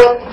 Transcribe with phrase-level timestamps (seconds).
[0.00, 0.29] Chao.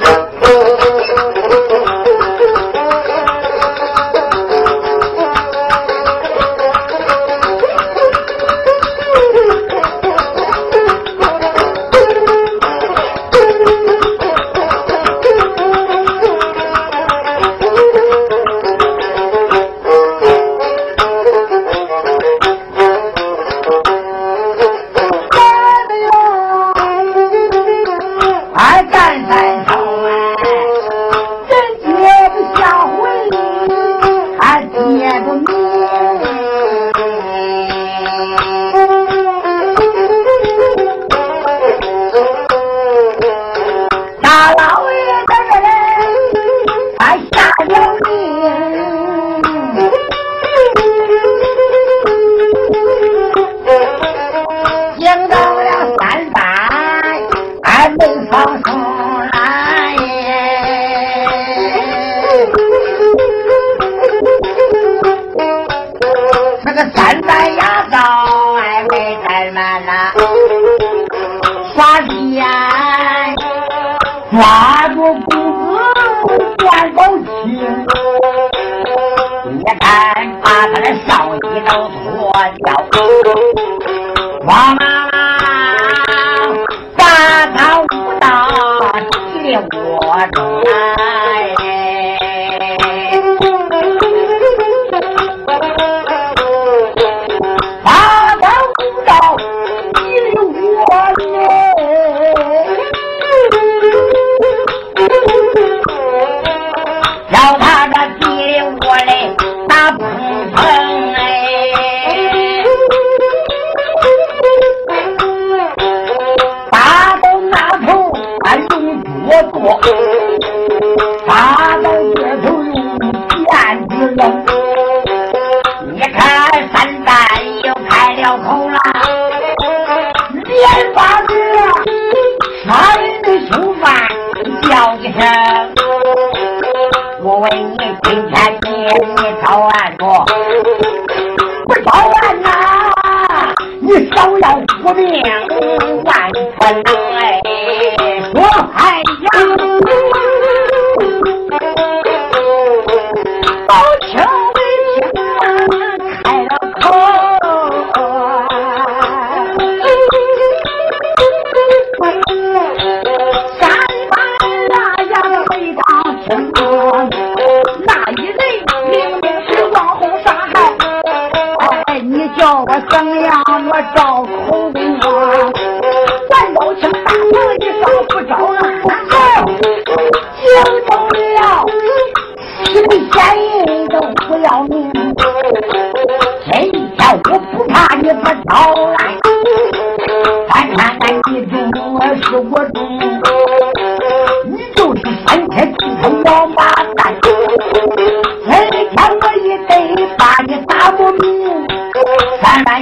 [202.70, 202.74] 我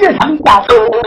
[0.00, 1.05] 也活不成，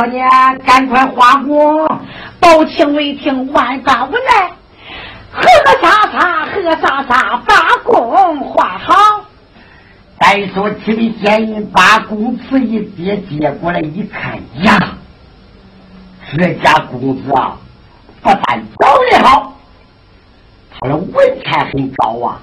[0.00, 0.18] 我叫你
[0.64, 1.86] 赶快花工，
[2.40, 4.50] 报请为听，万般无奈，
[5.30, 8.94] 和和沙沙，和沙沙，把工画好。
[10.18, 14.96] 再说起的县印把公子一接接过来一看呀，
[16.34, 17.58] 这家公子啊，
[18.22, 19.52] 不但长得好，
[20.80, 22.40] 他的文采很高啊。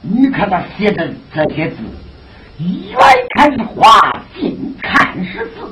[0.00, 1.76] 你看他写的这些字，
[2.58, 2.98] 远
[3.36, 5.70] 看是画，近看是字，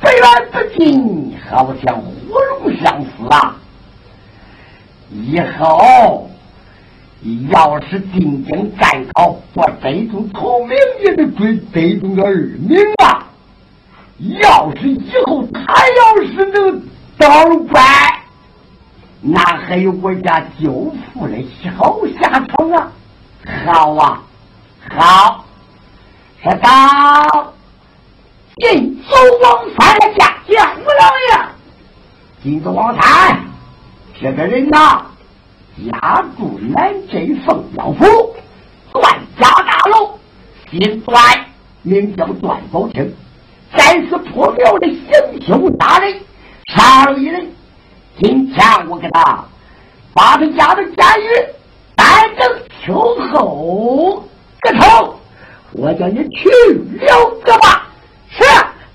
[0.00, 3.56] 不远不近，好像活龙相似啊。
[5.10, 6.26] 以后。
[7.50, 10.74] 要是进京再考，我得中头名
[11.04, 13.26] 也得追得中个二名啊！
[14.40, 16.82] 要是以后他要是能
[17.18, 17.84] 当官，
[19.20, 21.36] 那还有我家舅父的
[21.76, 22.90] 好下场啊！
[23.66, 24.22] 好啊，
[24.88, 25.44] 好，
[26.42, 27.52] 说到
[28.56, 33.40] 进走王三家见我老爷，进走王三
[34.20, 35.04] 这个人呐。
[35.90, 38.34] 家住南镇凤阳府
[38.92, 39.02] 段
[39.40, 40.18] 家大楼，
[40.70, 41.16] 姓段，
[41.82, 43.12] 名叫段宝清，
[43.74, 46.20] 再是破庙的行凶大人，
[46.74, 47.50] 杀了一人。
[48.20, 49.42] 今天我给他
[50.12, 51.28] 把他家的监狱
[51.96, 54.22] 单整秋后
[54.60, 55.18] 个头，
[55.72, 56.50] 我叫你去
[57.00, 57.79] 了个吧。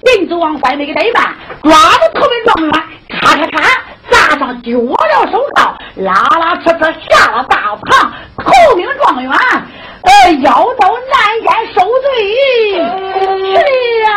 [0.05, 1.33] 是，林子王快那个怠慢，
[1.63, 2.71] 抓住头名状元，
[3.09, 3.81] 咔咔咔。
[4.07, 9.31] 砸上脚镣手铐，拉拉扯扯下了大堂，头名状元，
[10.03, 12.05] 呃，腰刀难言受罪
[13.15, 13.57] 去
[14.03, 14.07] 了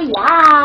[0.00, 0.57] 呀。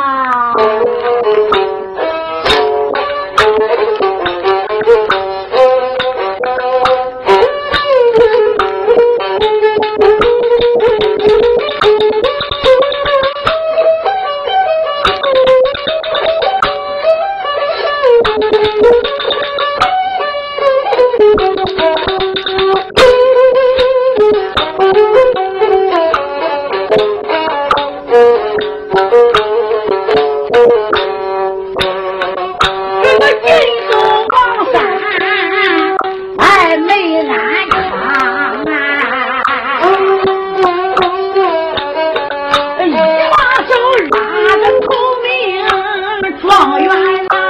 [46.96, 47.43] I.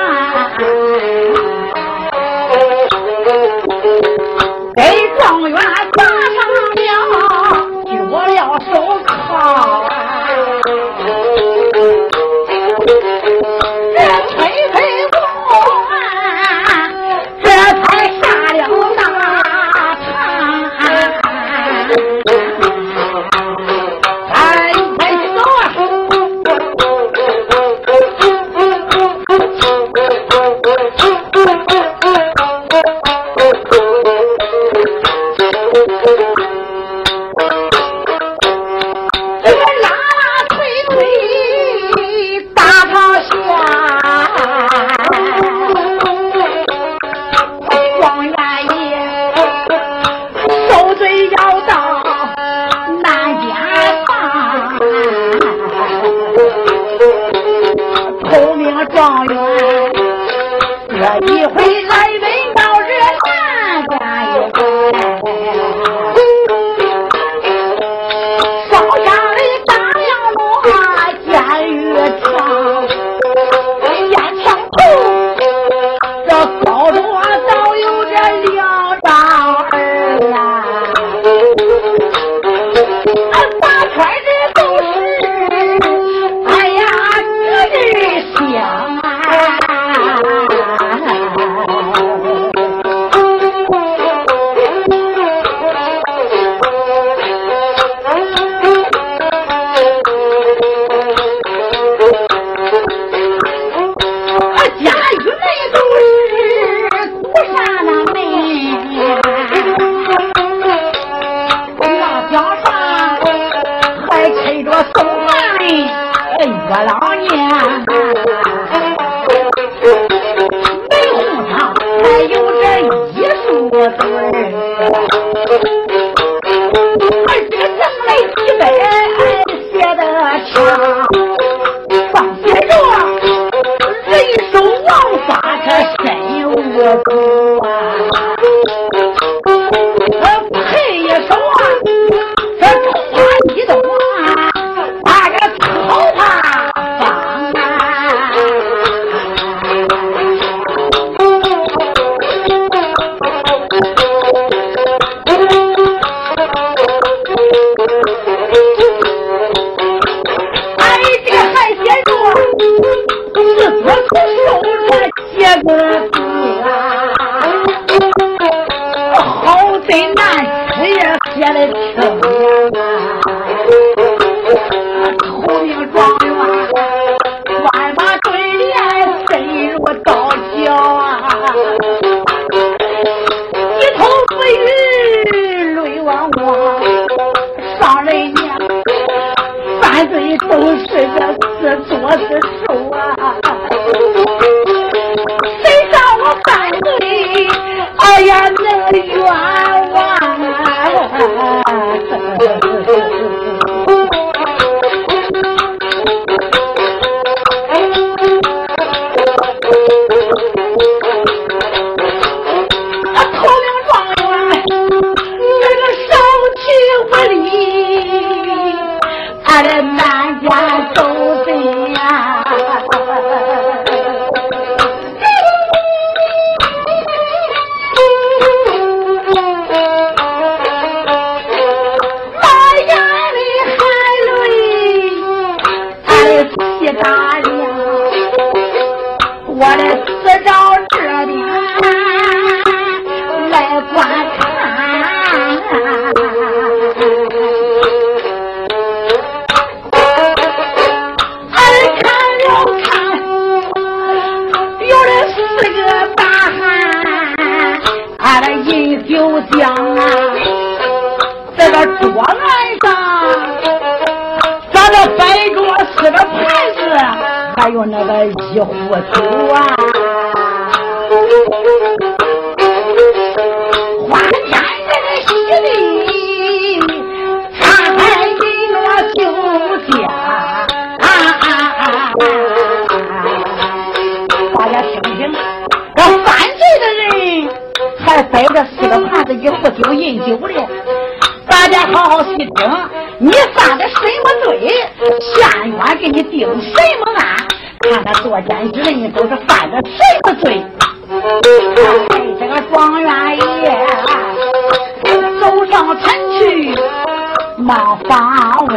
[308.23, 308.75] 啊喂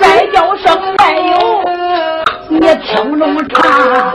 [0.00, 1.62] 再叫声战友
[2.48, 4.12] 你听了么唱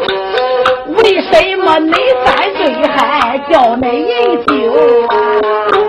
[0.87, 1.93] 为什么你
[2.25, 5.80] 犯罪还叫那饮酒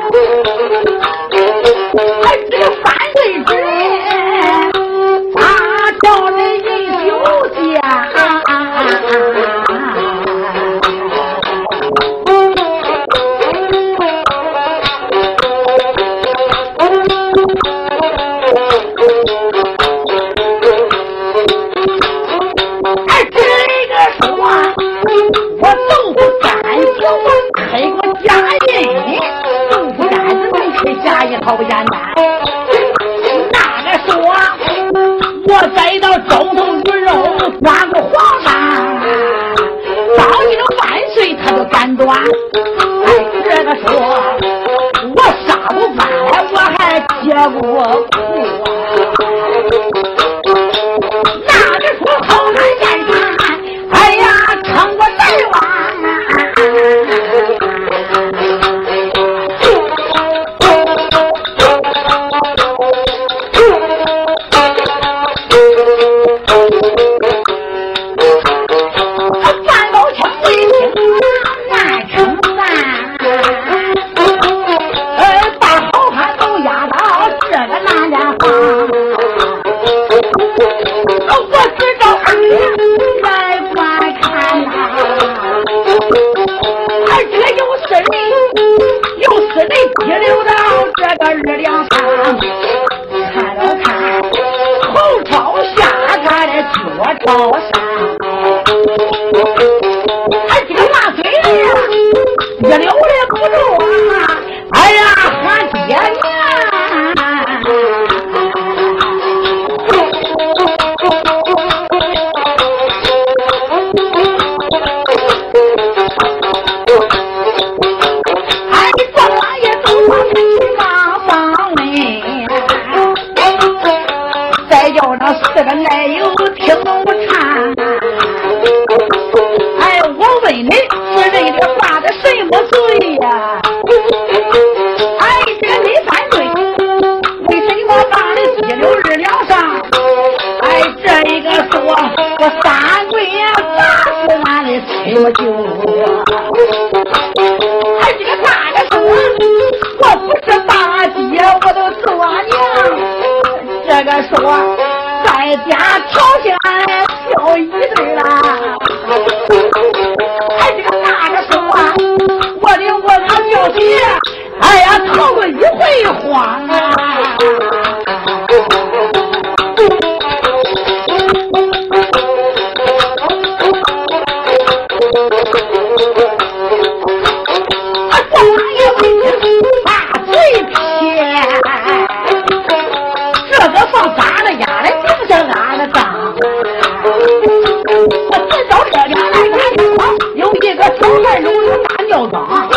[192.30, 192.68] 刚刚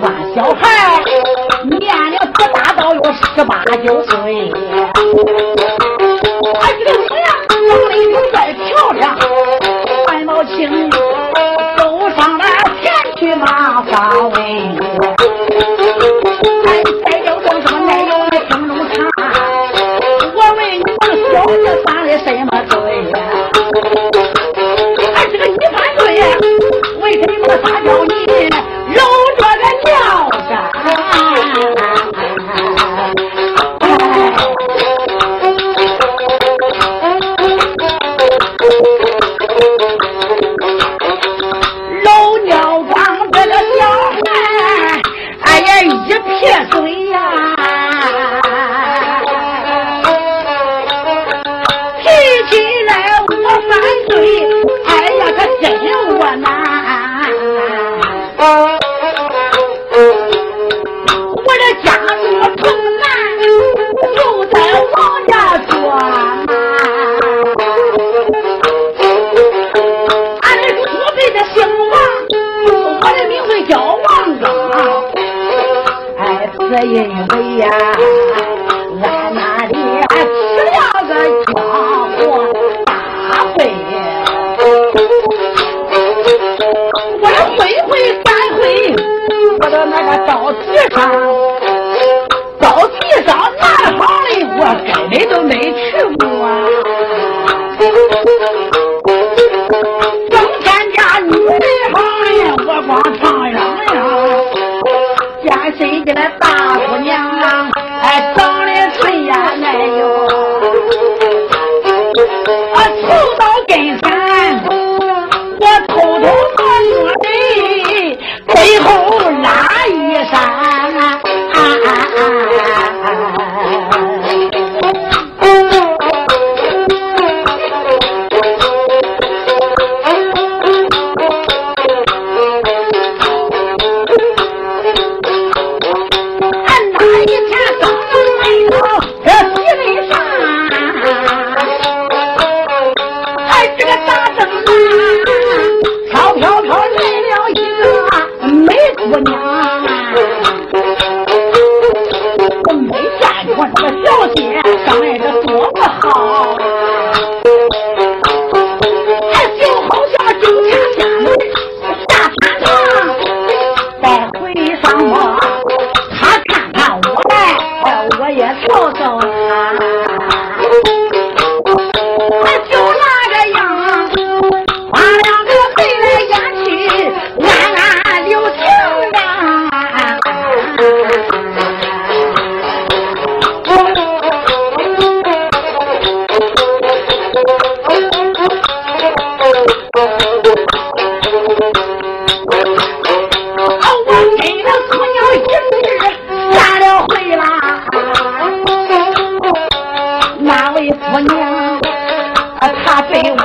[0.00, 1.00] 管小孩
[1.68, 4.41] 年龄不大到有十八九岁。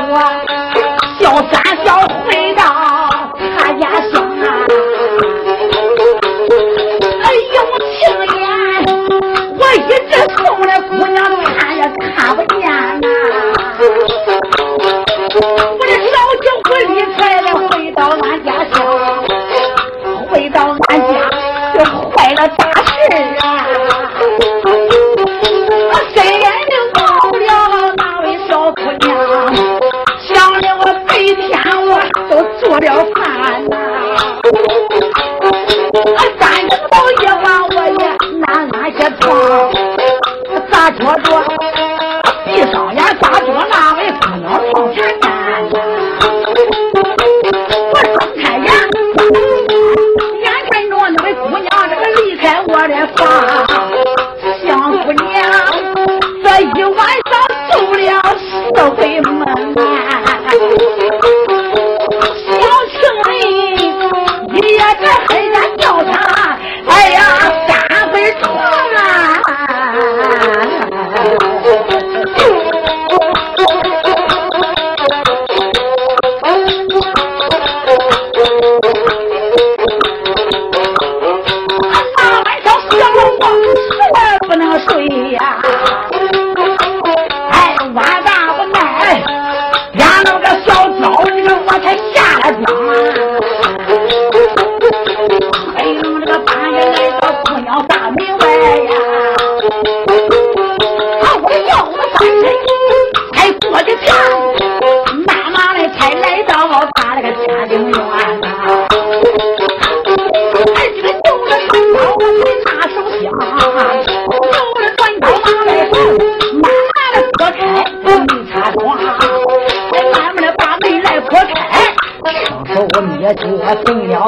[0.10, 0.18] 我，
[1.20, 2.17] 小三小。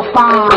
[0.01, 0.48] 的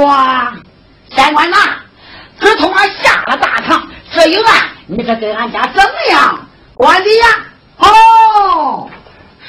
[0.00, 0.08] 说，
[1.14, 1.56] 县官呐，
[2.38, 6.46] 自从俺下了大堂，这一案你这给俺家怎么样？
[6.74, 7.26] 管理呀？
[7.76, 8.88] 哦，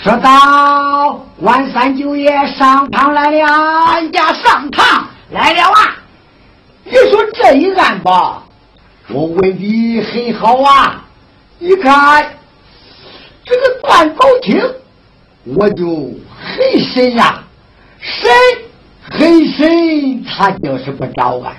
[0.04, 3.48] 说到万三九爷上堂来了，
[3.86, 5.96] 俺家上堂来了啊！
[6.84, 8.44] 你说这一案吧，
[9.08, 11.02] 我问的很好啊。
[11.60, 12.38] 你看
[13.46, 14.62] 这个段宝清，
[15.46, 17.42] 我就很神呀，
[18.02, 18.30] 神
[19.12, 21.54] 很神，他就是不招案。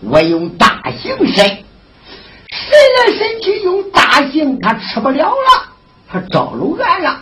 [0.00, 5.64] 我用大刑审，审来审去用大刑，他吃不了了，
[6.08, 7.20] 他招了案了。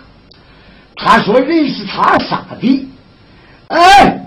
[0.95, 2.88] 他说人是他杀的，
[3.69, 4.21] 哎，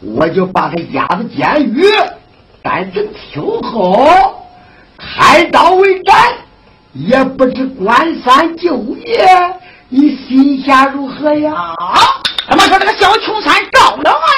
[0.00, 1.82] 我就把他押到监狱，
[2.62, 4.46] 但等听候，
[4.98, 6.34] 开刀为斩。
[6.92, 9.26] 也不知关三舅爷，
[9.88, 11.52] 你心下如何呀？
[12.48, 14.28] 怎么说这个小穷三招了啊？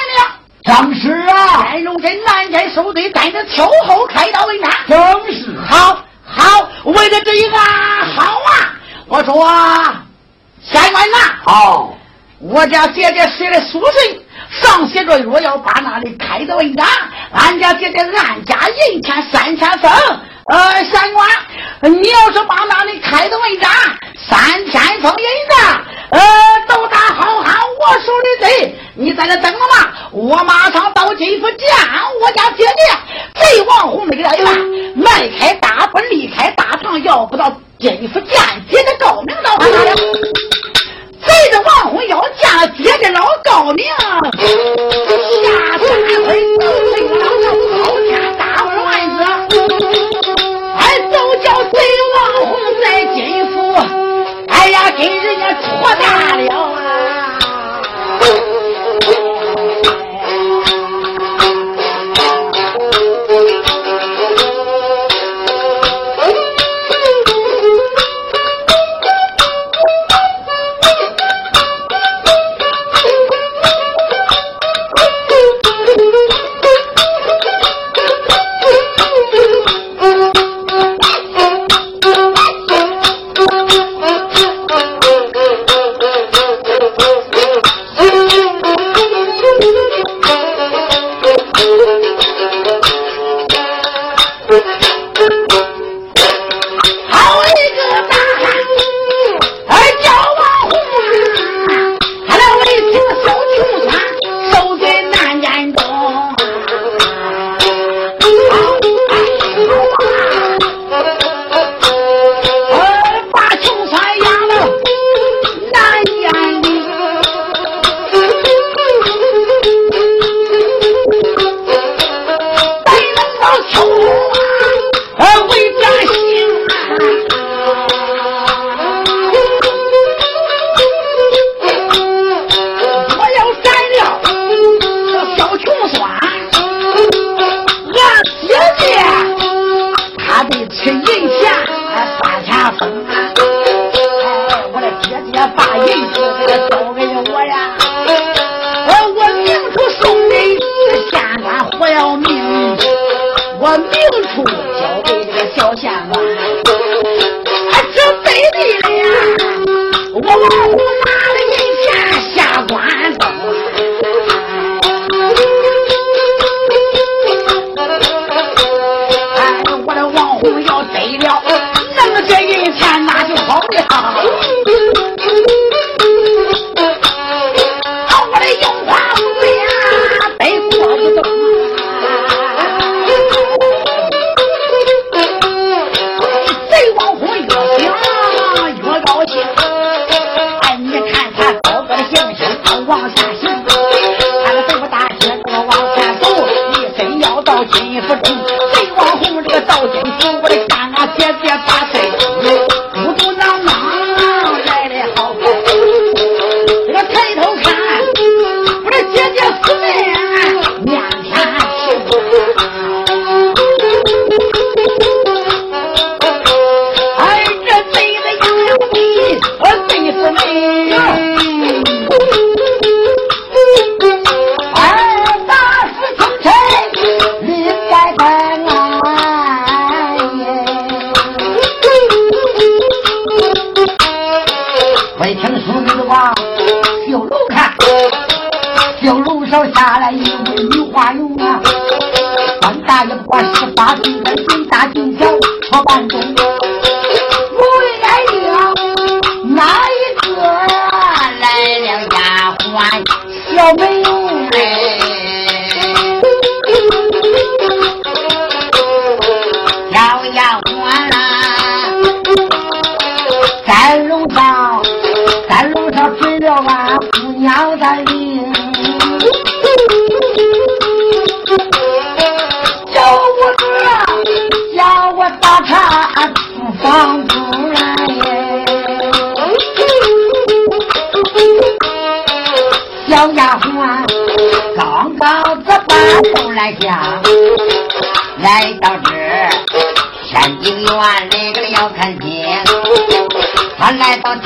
[0.67, 4.69] 正是啊，该容这南天收队，带着秋后开刀为难。
[4.85, 4.99] 正
[5.31, 5.57] 是。
[5.65, 8.75] 好，好，为了这一个，好啊！
[9.07, 9.47] 我说，
[10.61, 11.97] 县官呐，好，
[12.39, 16.85] 我家姐姐写的书信，上写着若要把那里开刀为难，
[17.31, 19.89] 俺家姐姐按家银钱三千分。
[20.49, 21.29] 呃，三官，
[21.81, 23.71] 你要是把那里开的为难，
[24.29, 25.55] 三千分银子，
[26.09, 26.19] 呃，
[26.67, 31.67] 都打好好我手里贼，你在这等着吧，我马上到金府见
[32.19, 32.71] 我家姐姐。
[33.39, 34.51] 贼王红那个呀，
[34.95, 38.31] 迈开大步离开大堂，要不到金府见
[38.71, 39.95] 姐姐高明到哪了？
[39.95, 44.07] 贼的王红要见了姐姐老高明，下
[45.77, 45.87] 山
[46.25, 47.25] 回走这个老
[47.83, 49.19] 好天大碗丸子。
[50.79, 50.81] 哎，
[51.11, 51.79] 都叫贼
[52.15, 53.55] 王红在金府，
[54.47, 56.76] 哎呀，给人家戳大了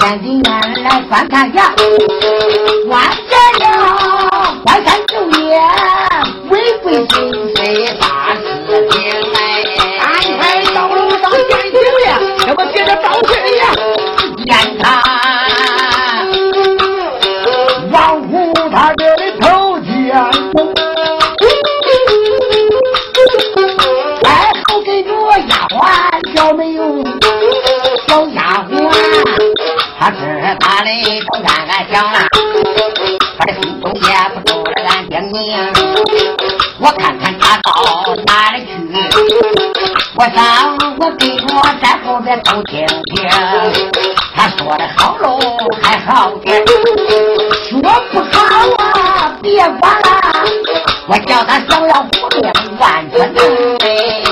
[0.02, 1.72] 赶紧俺来观看呀，
[2.90, 3.04] 观
[31.72, 32.20] 俺想了，
[33.40, 34.02] 他的心中也
[34.36, 35.74] 不住了俺爹娘。
[36.80, 37.72] 我看看他到
[38.26, 38.68] 哪里去，
[40.16, 43.26] 我想我给我在后边都听听。
[44.36, 45.40] 他说的好喽，
[45.82, 46.62] 还好点，
[47.70, 47.80] 说
[48.12, 48.38] 不好
[48.78, 50.10] 啊，别管了。
[51.08, 54.31] 我叫他想要不命万全的。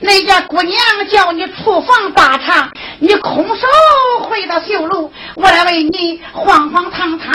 [0.00, 0.78] 那家姑娘
[1.10, 2.70] 叫你厨房打茶，
[3.00, 3.66] 你空手
[4.28, 7.34] 回到绣楼，我来为你慌慌堂堂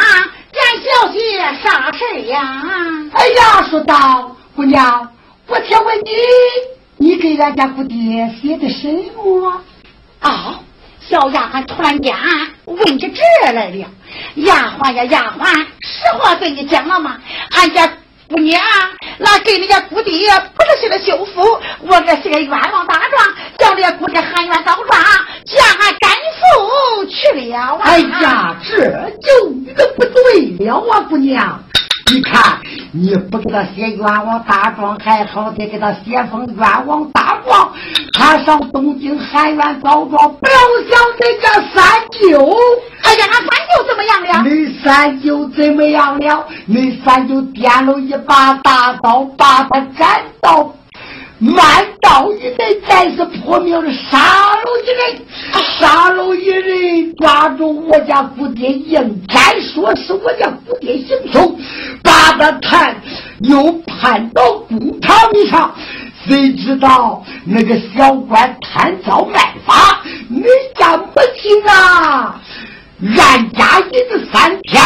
[0.52, 1.20] 见小姐
[1.62, 2.64] 啥事呀？
[3.14, 5.10] 哎呀，说道姑娘，
[5.48, 6.12] 我请问你，
[6.98, 9.62] 你给俺家姑爹写的什么？
[10.22, 10.60] 啊，
[11.02, 12.16] 小丫鬟突然间
[12.66, 13.88] 问起这来了。
[14.36, 17.18] 丫鬟呀，丫鬟，实话跟你讲了吗？
[17.50, 17.92] 俺家
[18.30, 18.60] 姑娘
[19.20, 21.42] 那给人家姑爹不是写的休夫，
[21.82, 25.00] 我这是个冤枉大状，叫人家姑爹喊冤告状，
[25.46, 27.78] 嫁俺赶夫去了。
[27.84, 28.90] 哎呀，这
[29.22, 31.64] 就不对了啊，姑娘。
[32.12, 32.60] 你看，
[32.92, 37.72] 你不给他写冤枉大状还好，得给他写封冤枉大状。
[38.14, 40.54] 他上东京喊冤告状，不要
[40.90, 42.56] 想那家三舅。
[43.04, 44.50] 哎呀，俺三舅怎么样了？
[44.50, 46.46] 你三舅怎么样了？
[46.66, 50.72] 你三舅掂了一把大刀，把他斩到。
[51.44, 54.18] 满道一人，再是破庙的杀
[54.56, 55.22] 了一人，
[55.78, 61.60] 杀了一人，抓住我家姑爹，应该说是我家姑爹行凶，
[62.02, 62.96] 把他判
[63.42, 65.20] 又判到公堂
[65.52, 65.76] 上。
[66.26, 70.46] 谁知道那个小官贪赃卖法，你
[70.80, 71.06] 家母
[71.42, 72.40] 亲啊，
[73.18, 74.82] 俺家一子三天，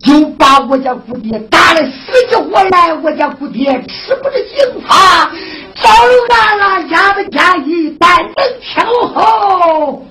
[0.00, 5.30] 就把我家姑爹打的死去活来，我家姑爹吃不着刑罚。
[5.74, 5.90] 招
[6.30, 10.06] 俺了家的家一半等秋后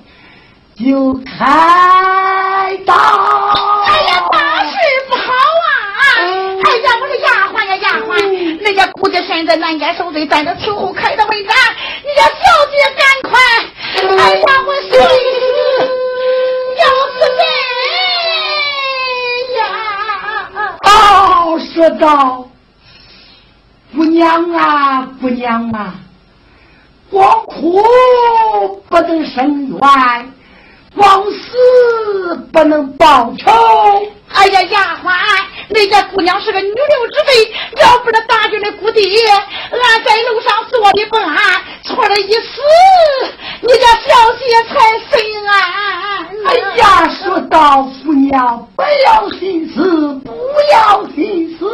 [0.76, 2.94] 就开刀。
[2.94, 4.76] 哎呀，大事
[5.08, 6.02] 不好啊！
[6.18, 11.56] 哎呀，我的丫鬟呀，丫鬟，那家姑爹现在南监受罪，在那秋后开刀为难。
[12.02, 12.34] 你家小
[12.70, 13.32] 姐赶快！
[14.18, 14.88] 哎呀，我死
[16.78, 17.42] 要死人
[19.58, 19.60] 呀！
[20.84, 22.02] 哦，说道。
[23.94, 25.94] 姑娘啊，姑娘啊，
[27.10, 27.80] 光哭
[28.88, 29.78] 不能生冤，
[30.96, 33.52] 光死不能报仇。
[34.34, 35.12] 哎呀，丫鬟，
[35.68, 41.36] 那家姑娘是个女流之辈，要不是大军的姑爹，俺在楼上坐的不安，
[41.84, 42.60] 错了一死，
[43.62, 45.54] 你家小姐才心安。
[46.46, 50.30] 哎呀，说道姑娘，不要心思，不
[50.72, 51.64] 要心思。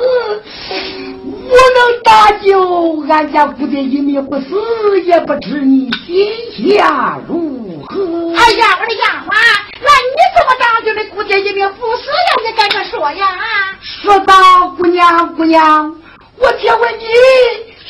[1.52, 8.34] 我能搭救俺家姑爹一命不死，也不知你心下如何。
[8.36, 9.34] 哎呀，我的丫鬟，
[9.82, 12.42] 那你怎么搭救的姑爹一命不死呀？
[12.44, 13.26] 你赶快说呀！
[13.82, 15.94] 说道，姑娘，姑娘，
[16.38, 17.04] 我请问你。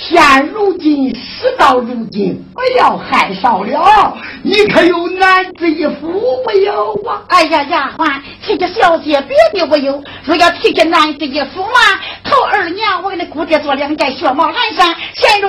[0.03, 4.17] 现如今事到如今，不要害臊了。
[4.43, 7.21] 你可有男子一夫没有啊？
[7.29, 15.40] 哎呀，丫鬟，提起小姐别的我有，若要提起男子一夫嘛，头二年我给你姑爹做两件雪帽蓝衫，现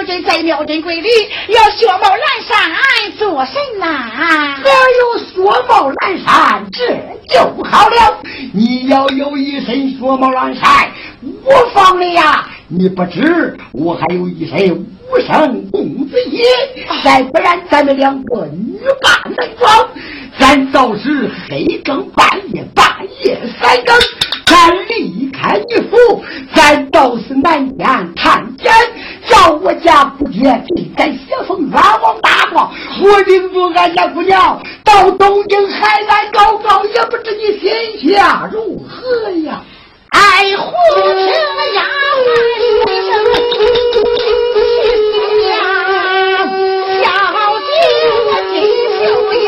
[0.41, 1.07] 在庙镇柜里
[1.49, 3.85] 要雪帽蓝衫做甚呐？
[3.85, 5.35] 还有雪
[5.69, 6.97] 帽蓝衫，这
[7.31, 8.19] 就好了。
[8.51, 10.89] 你要有一身雪帽蓝衫，
[11.43, 12.43] 我放的呀。
[12.67, 16.41] 你不知我还有一身无声公子衣，
[17.03, 19.89] 再不然咱们两个女扮男装，
[20.39, 22.83] 咱倒是黑更半夜半
[23.23, 23.95] 夜三更，
[24.47, 26.23] 咱离开你府，
[26.55, 28.71] 咱倒是南天探监，
[29.27, 32.71] 叫我家姑爹给咱写封冤枉大状，
[33.03, 37.69] 我领着俺家姑娘到东京海南告状，也不知你心
[38.15, 39.61] 下如何呀？
[40.09, 41.03] 爱护情
[41.73, 41.83] 呀，
[42.57, 42.61] 一
[43.09, 43.11] 生
[43.47, 43.51] 心
[45.47, 45.53] 呀，
[47.01, 47.05] 小
[47.67, 47.71] 姐
[48.51, 48.53] 金
[48.99, 49.01] 秀
[49.33, 49.45] 艳。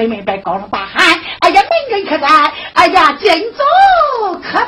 [0.00, 2.26] 丫鬟手推门边高声大喊：“哎呀，门人可在？
[2.74, 4.66] 哎呀，金主可在？”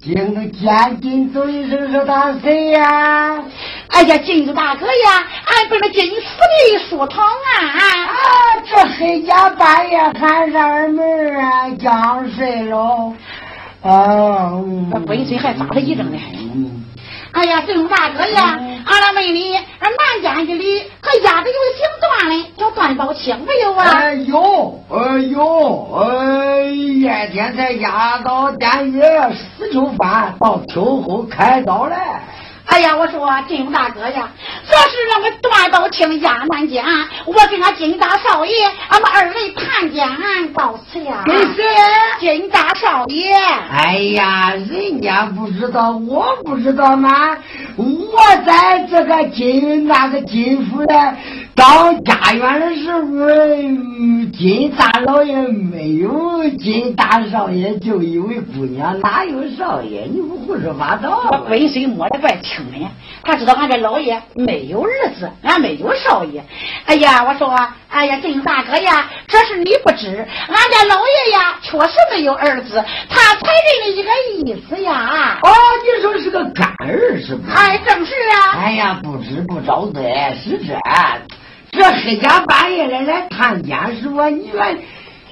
[0.00, 3.38] 金主见金祖一声说：“他谁呀？”
[3.90, 7.52] 哎呀，金主大哥呀，俺奔着金府的书堂啊！
[8.06, 8.14] 啊，
[8.68, 13.12] 这黑家半夜喊上俺门啊，将睡喽。
[13.82, 14.52] 啊，
[14.92, 16.18] 那本身还扎了一阵呢。
[17.32, 23.84] 哎呀，金主大哥呀，俺那门里，俺南监狱里可压着有姓段的，叫段宝清没有啊？
[23.90, 27.30] 哎呦，哎呦，哎，夜
[27.88, 29.00] 天才押到监狱，
[29.32, 31.96] 死囚犯到秋后开刀了。
[32.66, 34.28] 哎呀，我说金大哥呀，
[34.68, 36.84] 这是那个段宝清押南监，
[37.24, 38.52] 我跟俺金大少爷，
[38.88, 40.06] 俺们二位探监
[40.52, 41.22] 告辞呀。
[41.24, 41.64] 给谁？
[42.20, 43.34] 金大少爷。
[43.34, 47.34] 哎呀，人家不知道，我不知道吗？
[47.78, 50.94] 我在这个金那个金府的
[51.58, 53.00] 当家园的时候，
[54.32, 60.02] 金大老爷没有金大少爷，就一位姑娘，哪有少爷？
[60.02, 61.20] 你不胡说八道？
[61.32, 62.64] 我浑身摸得怪清。
[63.24, 64.88] 他知道俺这老爷没有儿
[65.18, 66.44] 子，俺没有少爷。
[66.84, 67.52] 哎呀，我说，
[67.88, 70.06] 哎呀，金大哥呀，这是你不知，
[70.46, 75.40] 俺家老爷呀，确实没有儿子，他才认了一个意思呀。
[75.42, 75.50] 哦，
[75.82, 77.50] 你说是个干儿是不？
[77.50, 78.52] 哎，正是啊。
[78.62, 80.72] 哎呀，不知不招对，是这。
[81.70, 84.28] 这黑家半夜的来探监是吧？
[84.28, 84.64] 你说。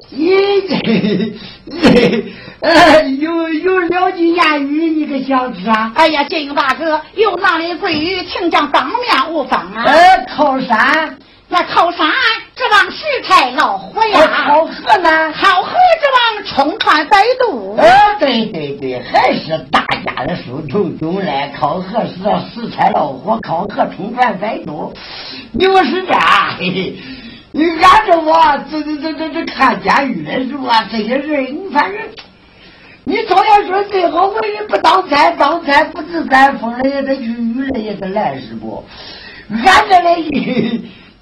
[0.09, 0.31] 你
[0.69, 2.25] 这，
[2.61, 5.91] 呃，有有两句言语，你可想知啊？
[5.97, 9.83] 哎呀，金大哥，有哪里贵语，请将当面无妨啊！
[9.85, 11.19] 呃，靠山，
[11.49, 12.09] 那靠山
[12.57, 14.27] 指望石柴老虎呀！
[14.27, 15.33] 靠河呢？
[15.33, 15.71] 靠河
[16.01, 17.77] 指望冲川摆渡。
[17.77, 17.89] 呃，
[18.19, 22.15] 对对对，还是大家的书头中来，靠河是
[22.53, 24.93] 石柴老虎，靠河冲船摆渡。
[25.53, 26.15] 你我是这，
[26.59, 26.97] 嘿嘿。
[27.53, 28.37] 你按着我，
[28.71, 30.87] 这这这这这看监狱的是吧？
[30.91, 32.03] 这些人，你反正，
[33.05, 38.85] 你照样说最好我也不当差，当差不自在，风了也得去，雨了也得来，是不？
[39.49, 40.17] 俺这来，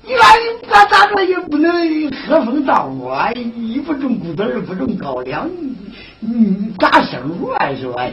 [0.06, 3.32] 你万一咋咋着也不能喝风倒啊！
[3.32, 5.48] 一不种谷子，二不种高粱，
[6.20, 8.04] 你咋生活啊是吧？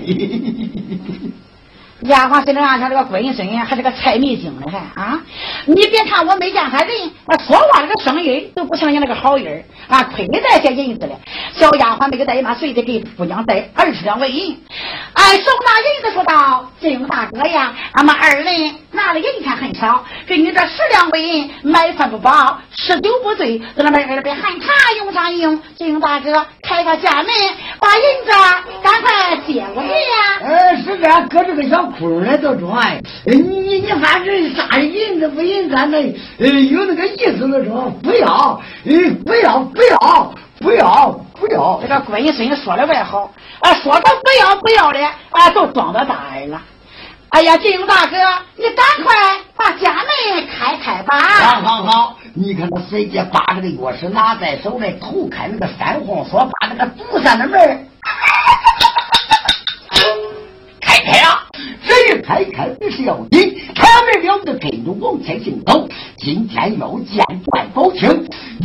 [2.03, 5.21] 丫鬟身上像这个闺孙，还是个财迷精呢还啊！
[5.65, 10.01] 你别看我没见他人，我说话这个声音都不像你那个好人啊！
[10.15, 11.19] 亏你带些银子了，
[11.53, 14.57] 小丫鬟没给带嘛，随得给姑娘带二十两纹银。
[15.13, 24.67] 哎，手拿银子说道：“金大哥呀，俺们二人拿的银钱很少，给你这十两纹银买饭不饱，吃酒不醉，在那边二边喊茶
[24.97, 25.61] 用啥用？
[25.77, 27.27] 金大哥开个家门，
[27.79, 28.31] 把银子
[28.81, 31.81] 赶快接过去呀！”呃，是这，搁这个小。
[31.91, 35.97] 窟窿里都中哎，你你你反正啥银子不银子，那
[36.39, 38.93] 呃有那个意思那种，不要，呃
[39.25, 41.79] 不要不要不要不要。
[41.81, 44.99] 这个闺孙说的外好，啊说的不要不要的，
[45.31, 46.61] 啊都装到大儿了。
[47.31, 48.17] 哎呀，金大哥，
[48.57, 49.15] 你赶快
[49.55, 51.17] 把家门开开吧！
[51.17, 57.87] 好好好，你看那谁家把这个钥匙拿在手里，头开那个三黄锁，把那个独扇的门
[60.81, 61.47] 开开啊！
[61.87, 65.87] 这一开开的是要紧，开门了就跟着往前行走。
[66.17, 68.09] 今天要见段宝清，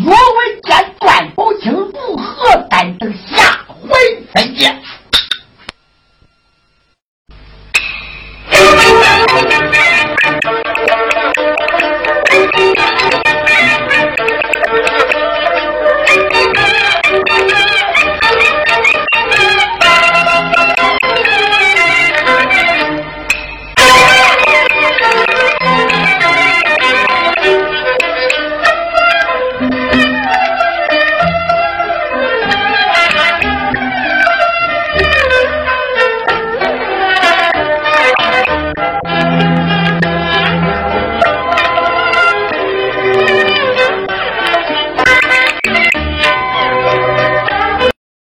[0.04, 3.96] 若问见段宝清如何，咱等下回
[4.34, 4.82] 再见。
[9.28, 9.85] Thank you.